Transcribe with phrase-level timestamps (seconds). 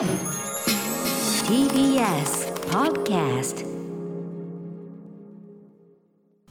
[0.00, 0.08] TBS
[2.70, 3.66] Podcast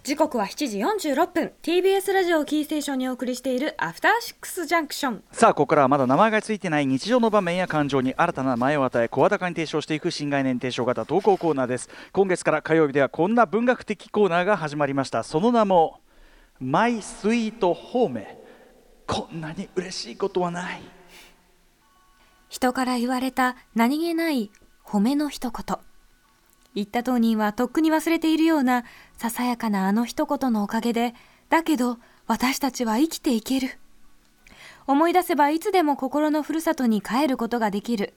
[0.03, 1.51] 時刻は7時46分。
[1.63, 11.89] TBS ラジオをキーステーションにお送りしているアフターシックスジャンクションさあここからはまだ名前がついてない日常の場面や感情に新たな名前を与え声高に提唱していく新概念提唱型投稿コーナーです。
[12.11, 15.23] 今月から火曜日ではこんな文学的コーナーが始まりました。
[15.23, 16.01] その名も
[16.59, 18.37] マイスイートホーメ
[19.07, 20.98] こんなに嬉しいことはない
[22.49, 24.51] 人から言われた何気ない
[24.83, 25.77] 褒めの一言。
[26.75, 28.83] 言った当人はとっくに忘れているような
[29.17, 31.13] ささやかなあの一言のおかげで
[31.49, 33.77] だけど私たちは生きていける。
[34.87, 38.13] 思い出せばいつでも心のふるさとに帰ることができる。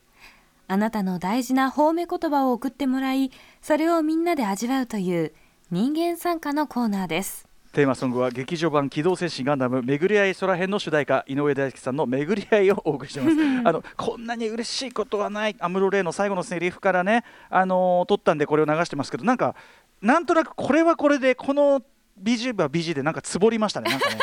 [0.68, 5.34] あなたの大事な褒め言葉を送ってもらいそれをみんなで味わうという
[5.70, 7.51] 人間参加のコーナーです。
[7.72, 13.36] テーマソングは劇場版機動戦士ガンダム巡り合い空編の主題歌井上大輔さんの巡り合いをお送りしています。
[13.66, 15.56] あのこんなに嬉しいことはない。
[15.58, 19.54] アムロレイの最後のセリフからねあのー撮ったんでこれを流してますけどなんか
[20.02, 21.80] なんとなくこれはこれでこの
[22.22, 24.16] BG は BG でなんかつぼりましたねなんかね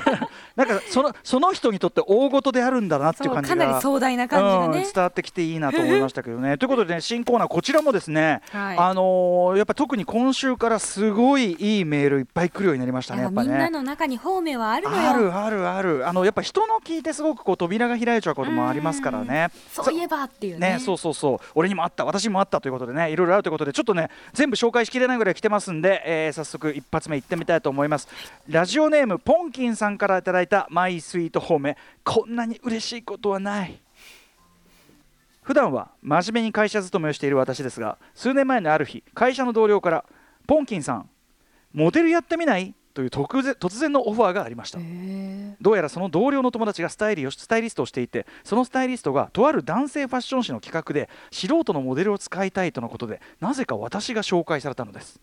[0.56, 6.56] なんかそのその人にとって大事であるんだなっていう感じがかなり壮大な感じがね、うん伝わってきていいなと思いましたけどね。
[6.58, 13.22] ということで、ね、新コーナーこちらもですね、はいあのーやっぱ特に今週からすごいいいメールいっぱい来るようになりましたね。
[13.22, 13.48] やっぱね。
[13.50, 19.48] みんなの中に褒めはあるのよあるあるあるあのやっぱ人の聞いてすごくこう扉が開いちゃうこともありますからね。
[19.72, 28.08] そういえばっていうねね、そうそうそう俺にもあった私にもあったということでねいろいろあるということでちょっとね全部紹介しきれないぐらい来てますんで、えー早速一発目いってみたいと思います
[28.48, 33.80] ラジオネームポンキンさんからいただいたマイスイート褒めこんなに嬉しいことはない。
[35.42, 40.04] 普段は真面目に会社勤めをしている私ですが数年前のある日会社の同僚から
[40.48, 41.08] ポンキンさん
[41.72, 42.74] モデルやってみない？
[42.94, 44.78] という突然突然のオファーがありました。
[45.60, 55.20] どうやらその同僚の友達がスタイリをスタイリストをしていてそのスタイリストがとある男性ファッション誌の企画で素人のモデルを使いたいとのことでなぜか私が紹介されたのです。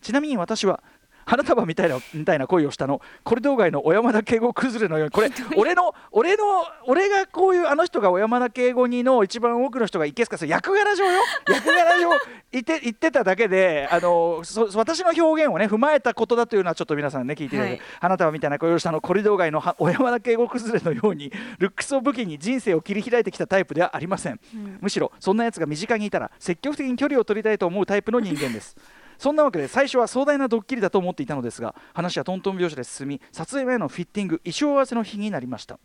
[0.00, 0.82] ちなみに私は
[1.24, 3.00] 花束みたいなみたいな恋をしたの。
[3.24, 5.10] コリドー街の小山田圭吾崩れのように。
[5.12, 6.44] これ俺の俺の
[6.86, 11.20] 俺がこういうあの人が小山田圭吾にの一番多くの人がいけすかす役柄上よ。
[11.48, 12.10] 役柄上
[12.52, 17.90] 言って言ってただけであのそ私の表現をね踏まえたことだというのはちょっと皆さんね聞いていただいて、はい。
[18.00, 24.40] 花束みたいな恋をしたのコリドー街のは小山田圭吾崩れのようにルックスを武器に人生を切り開いてきたタイプではありません、
[24.80, 28.76] むしろそんなやつが身近にいたら積極的に距離を取りたいと思うタイプの人間です
[29.22, 35.78] そんなわけで最初は壮大なドッキリだと思っていたのですが話はトントン拍子で進み撮影前のフィッティング衣装合わせの日になりました。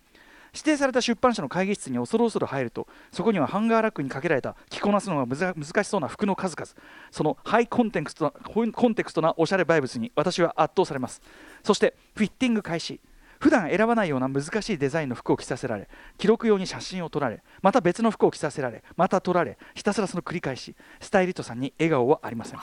[0.53, 6.71] 指定された出版社の会議室に恐る恐る入るとそこにはハンガーラックにかけられた着こなすのが難しそうな服の数々。
[7.11, 11.21] そのハイコンテクストなコンテクストなおしゃれバイブスに私は圧倒されます。
[11.63, 12.99] そしてフィッティング開始。
[13.39, 15.87] 普段選ばないような難しいデザインの服を着させられ
[16.17, 20.75] 記録用に写真を撮られまた別の服を着させられまた撮られひたすらその繰り返し。
[20.99, 22.59] スタイリストさんに笑顔はありません。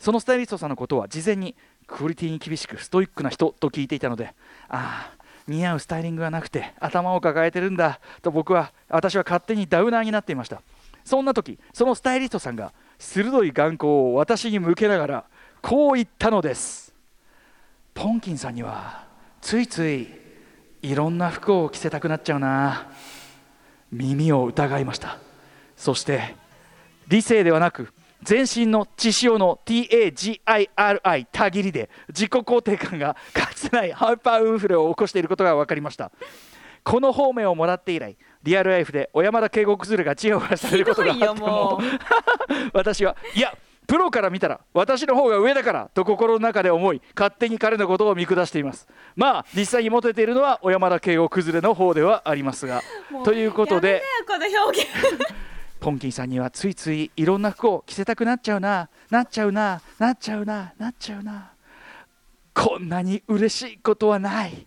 [0.00, 1.54] そのスタイリストさんのことは事前に
[1.86, 4.34] クオリティに厳しくストイックな人と聞いていたので
[4.68, 10.62] ああ似合うスタイリングがなくて頭を抱えてるんだと僕は私は勝手にダウナーになっていました。
[11.04, 15.24] そんな時そのスタイリストさんが鋭い眼光を私に向けながら
[15.60, 16.94] こう言ったのです。
[17.94, 19.04] ポンキンさんには
[19.40, 20.08] ついつい
[20.82, 22.90] いろんな服を着せたくなっちゃうな。
[23.90, 25.18] 耳を疑いました。
[25.76, 26.36] そして
[27.08, 36.10] 理性ではなく全身の血潮の TAGIRI たぎりで自己肯定感がかつてないハイパーインフレを起こしていることが分かりました。
[36.82, 41.80] この方面をもらって以来リアルライフで小山田圭吾崩れがちやほやされることがあってもも
[42.72, 43.54] 私はいや
[43.86, 48.86] プロから見たら私の方が上だからと心の中で思い勝手に彼のことを見下しています。
[49.16, 52.82] まあ実際にモテているのは小山田圭吾崩れの方ではありますが。
[53.24, 54.88] ということでこの表現
[55.80, 58.90] ポンキンさんにはついついいろんな服を着せたくなっちゃうな。
[59.10, 59.80] なっちゃうな。
[59.98, 60.74] なっちゃうな。
[60.78, 61.52] なっちゃうな。
[62.54, 64.66] こんなに嬉しいことはない。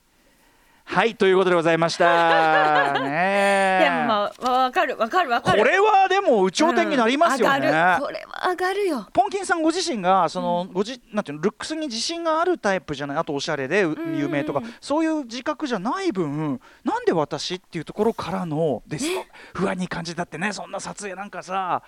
[0.93, 2.93] はいということでございました。
[3.01, 5.57] ねいやまあわかるわかるわかる。
[5.57, 7.63] これはでも有頂天になりますよね、うん
[7.99, 9.07] これは上がるよ。
[9.11, 19.25] ポンキンさんご自身がその、ごじなんていうのルックスに自信があるタイプじゃないあとおしゃれでう有名とか、そういう自覚じゃない分なんで私っていうところからのですか、
[19.55, 21.53] 不安に感じたってねそんな撮影なんかさ。
[21.53, 21.81] わ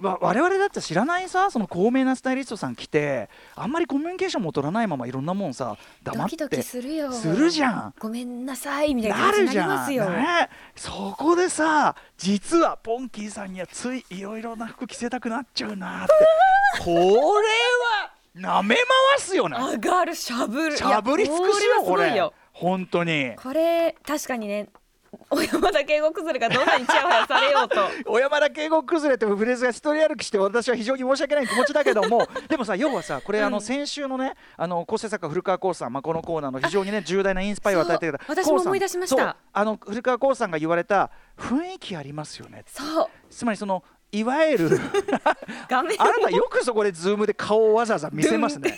[0.00, 7.12] 我々だって知らないさその高名なスタイリストさん来てあんまりコミュニケーションも取らないままいろんなもんさ黙ってするよ。
[7.12, 7.94] するじゃん。
[7.98, 16.12] ごめんなさいみたいなな感じになりるじゃん、ますよ、ね、そこでさ実はポンキーさんにはついいろいろな服着せたくなっちゃうなって。
[16.82, 16.96] これ
[18.44, 18.84] は舐め回
[19.18, 19.56] すよね。
[19.58, 20.76] 上がるしゃぶる。
[20.76, 22.30] しゃぶり尽くしよこれ。
[22.52, 23.34] 本当に。
[23.36, 24.68] これ確かにね
[25.28, 27.76] 小山田圭吾崩れがどんなにちやほやされようと。
[28.10, 39.36] 小山田圭吾崩れってフレーズが一人歩きして私は非常に申し訳ない気持ちだけども でもさ要はさこれ、あの先週のねあの構成作家古川光さん、まあ、このコーナーの非常にね重大なインスパイアを与えてくれた私も思い出しました。
[39.52, 42.64] あの古川光さんが言われた雰囲気ありますよね。
[42.66, 43.08] そう。
[43.30, 44.80] つまりそのいわゆる
[45.68, 48.76] 画面あなたよくそこでズームで顔をわざわざ見せますね。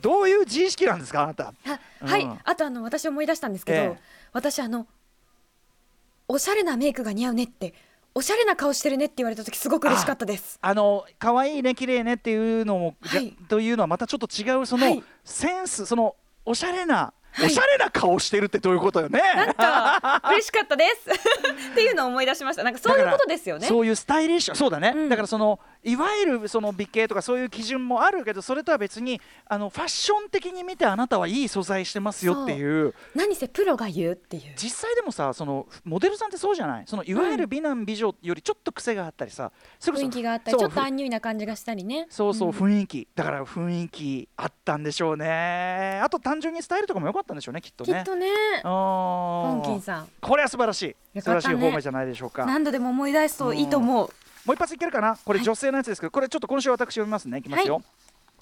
[0.00, 1.52] どういう自意識なんですかあなた。
[1.66, 2.38] あはい、うん。
[2.42, 3.98] あとあの私思い出したんですけど、ええ。
[4.32, 4.86] 私あの
[6.32, 7.74] おしゃれなメイクが似合うねって
[8.14, 10.58] おしゃれな顔してるねって言われた時すごく嬉しかったです。
[10.62, 13.32] あの可愛いね綺麗ねっていうのも、はい。
[13.48, 15.02] というのはまたちょっと違うその、はい。
[15.24, 17.46] センスそのおしゃれな、はい。
[17.46, 19.20] おしゃれな顔してるってどういうことよね。
[19.20, 21.10] なんか嬉しかったです。
[21.72, 22.62] っていうのを思い出しました。
[22.62, 23.66] なんかそういうことですよね。
[23.66, 25.08] そういうスタイリッシュそうだね、うん。
[25.08, 32.94] だからそのいわゆるその美形とかそういう基準もあるけどそれとは別にあのファッション的に見てあなたはいい素材してますよっていう。
[33.14, 34.42] 何せプロが言うっていう。
[34.56, 36.84] 実際でもさそのモデルさんってそうじゃない？
[36.86, 42.06] そのいわゆる美男美女よりちょっと癖があったりさ、それこそ雰囲気があったりちょっとアンニュイな感じがしたりね。
[42.10, 42.52] そうそう、ん。
[42.52, 46.00] 雰囲気だから雰囲気あったんでしょうね。
[46.02, 47.92] あと単純にスタイルとかも良かったんでしょうねきっとね。
[47.94, 48.28] きっとね。
[48.62, 50.08] ポポンキンさん。
[50.20, 50.96] これは素晴らしい。
[51.20, 52.44] 素晴らしい方面じゃないでしょうか。
[52.44, 54.10] 何度でも思い出すといいと思う
[54.44, 55.16] もう一発いけるかな？
[55.24, 55.44] これはい。
[55.44, 57.38] 女性のやつですけど、これちょっと今週私読みますね。
[57.38, 57.42] い。
[57.42, 57.82] きますよ、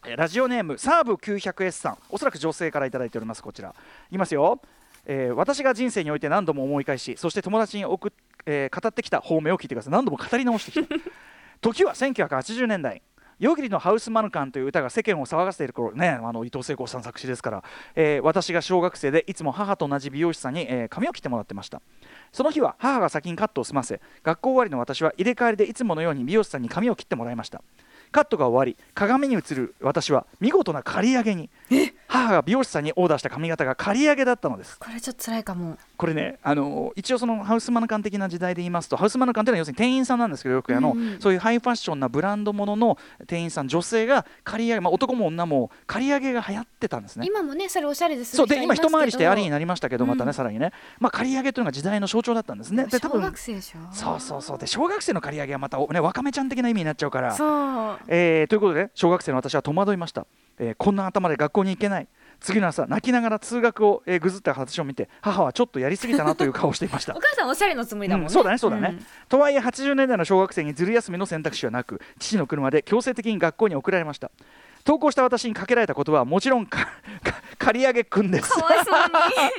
[0.06, 1.98] えーラジオネームサーブ 900S さん。
[2.08, 3.74] おそらく女性からいただいておりますこちら。
[4.10, 4.60] いきますよ、
[5.06, 8.12] えー私が人生において何度も思い返しそして友達に送っ、
[8.46, 9.92] えー語ってきた方面を聞いてください。
[9.92, 10.94] 何度も語り直してきた。
[11.60, 13.02] 時は1980年代
[13.38, 17.64] 夜霧のハウスマヌカンという歌が世間を騒がせている頃ねあの伊藤聖子さん作詞ですから、
[17.94, 21.80] えー私が小学生でいつも母と同じ美容師さんに、えー髪を切ってもらってました。
[22.32, 27.62] その日は母が先にカットを済ませ学校終わりの私は入れ替わりでいつものように美容師さんに髪を切ってもらいました。
[28.10, 31.50] カットが終わり鏡に映る私は見事な刈り上げに。
[31.70, 31.92] え？
[32.08, 34.78] 母が美容師さんにオーダーした髪型が刈り上げだったのです。
[34.78, 35.76] これちょっと辛いかも。
[35.96, 41.20] これねあの一応そのハウスマヌカン的な時代で言いますとハウスマヌカンっていうのは要するに店員さんなんですけどよくあの、うんうん。
[41.20, 47.26] そういうハイファッションなブランドものの店員さん女性が刈り上げ、まあ、男も女も刈り上げが流行ってたんですね。
[47.26, 52.86] 今もねそれおしゃれですそうで今一回りしてありにななりましたけどまたね、うんさらにね、まあ、刈り上げというのが時代の象徴だったんですね。
[52.86, 53.78] で多小分学生でしょ。
[53.92, 54.58] そうそうそう。
[54.58, 57.34] で小学生の刈り上げはまた、ね、わかめちゃん的な意味になっちゃうから。
[57.34, 57.44] そ
[57.94, 57.98] う。
[58.06, 60.26] えーということで小学生の私は戸惑いました、
[60.58, 62.08] えーこんな頭で学校に行けない。
[62.40, 67.16] 次の朝泣きながら通学を、えーぐずった私を見て母はちょっとやりすぎたなという顔をしていました。
[67.16, 69.06] お母さんおしゃれのつもりだもんね、うんそうだねそうだね、ん。
[69.28, 74.30] とはいえ80年代の小学生にずる休みの選択肢はなく父の車で強制的に学校に送られました
[74.88, 78.50] 登校した私にかけられた言葉はもちろん刈 り上げくんです。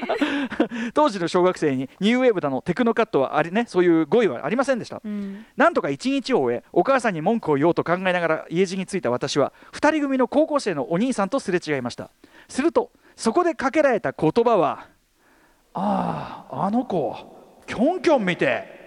[0.96, 5.04] 当時の小学生にニューウェーブだのテクノカットはありねそういう語彙はありませんでした。
[5.06, 5.46] うん。
[5.56, 12.10] なんとか一日を終えお母さんに文句を言おうと考えながら家路に着いた私は2人組の高校生のお兄さんとすれ違いました。
[12.48, 14.88] するとそこでかけられた言葉は
[15.76, 18.80] 「あああの子キョンキョン見て」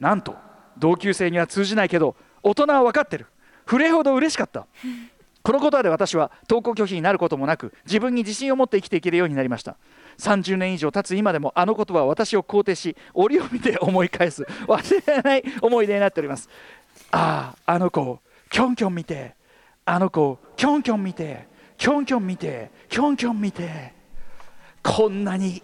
[0.00, 0.36] なんと
[0.78, 3.26] 同級生には通じないけど大人は分かってる。
[3.68, 4.66] 触れほど嬉しかった
[5.46, 9.76] このことで私は登校拒否になることもなく自分に自信を持って生きていけるようになりました。
[10.18, 14.42] 30年以上経つ今でもあの言葉は私を肯定し折を見て思い返す。
[14.66, 16.48] 忘れられない思い出になっております。
[17.12, 18.18] あああの子
[18.50, 19.36] キョンキョン見て
[19.84, 21.46] あの子キョンキョン見て
[21.78, 23.94] キョンキョン見てキョンキョン見て
[24.82, 25.62] こんなに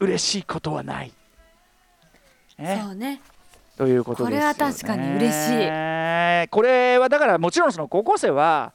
[0.00, 1.12] 嬉しいことはない、
[2.58, 2.82] ね。
[2.82, 3.20] そうね。
[3.76, 4.54] ということですよね。
[4.54, 6.48] これは確かに嬉しい。
[6.48, 8.72] これはだからもちろんその高校生は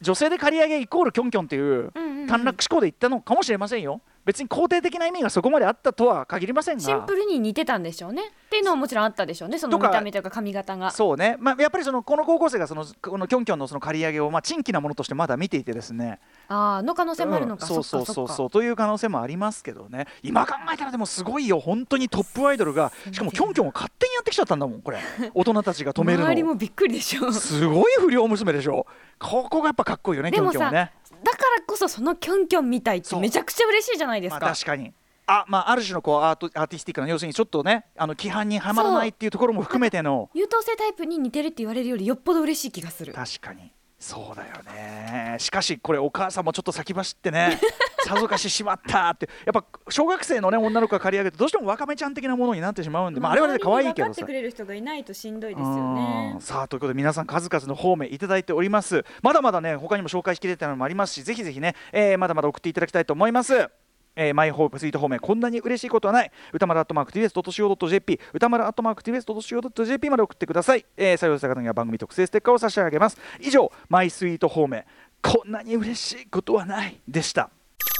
[0.00, 1.90] 女性で刈り上げイコールキョンキョンっていう
[2.28, 6.82] 短絡思考で言ったのかもしれませんよ別に肯定的な意味がそこまであったとは限りませんが。
[6.82, 8.24] シンプルに似てたんでしょうね。
[8.26, 9.58] っていうのはもちろんあったでしょうね。
[9.58, 10.90] その見た目というか髪型が。
[10.90, 16.20] そうね、まあ、やっぱりそのこの高校生がそのこのキョンキョンのその刈り上げをまあ珍奇なものとしてまだ見ていてですね。
[16.48, 17.68] ああの可能性もあるのか、うん。
[17.68, 18.28] そうそうそう。
[18.28, 20.06] そうという可能性もありますけどね。
[20.22, 21.58] 今考えたらでもすごいよ。
[21.58, 24.98] 本当にトップアイドルがしかもキョンキョンを勝手にやってきちゃったんだもんこれ。
[25.32, 28.86] 大人たちが止めるの周りもびっくりでしょすごい不良娘でしょ
[29.18, 34.92] ここがやっぱかっこいいよねキョンキョンねだからこそそのキョンキョンみたいってめちゃくちゃ嬉しいじゃないですまか、あ確かに。
[35.26, 40.30] あまあある種のこうアートアーティスティックな要するにちょっとねあの規範にはまらないっていうところも含めての。
[40.34, 43.12] 優等生タイプに似てるって言われるよりよっぽど嬉しい気がする。
[43.12, 43.72] 確かに。
[43.98, 45.36] そうだよね。
[45.38, 47.60] しかしこれお母さんもちょっと先走ってね
[48.08, 49.28] さぞかししまったって。
[49.44, 54.12] やっぱ小学生のね女の子が借り上げてどうしてもわかめちゃん的なものになってしまうんで、まあ、あれはね可愛いけどさ。
[54.12, 56.40] 周りに分かってくれる人がいないとしんどいですようねん。
[56.40, 59.04] さあということで皆さん数々の方面いただいております。
[59.22, 63.68] まだまだね他にも紹介しきれてないのもありますしぜひぜひね、えーまだまだ送っていただきたいと思います。
[64.16, 66.32] えーマイホープスイート方面こんなに嬉しいことはない。
[66.52, 73.18] 歌丸アットマーク TBS.CO.JP 歌丸アットマーク TBS.CO.JP まで送ってください、えー採用した方には番組特製ステッカーを差し上げます。
[73.40, 74.84] 以上マイスイート方面
[75.22, 77.50] こんなに嬉しいことはないでした